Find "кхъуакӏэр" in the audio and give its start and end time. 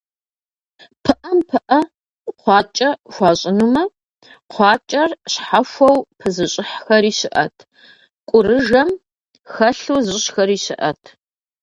4.49-5.11